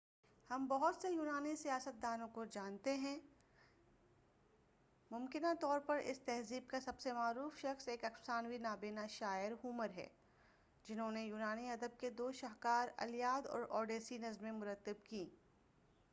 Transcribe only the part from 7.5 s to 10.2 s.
شخص ایک افسانوی نابینہ شاعر ہومر ہے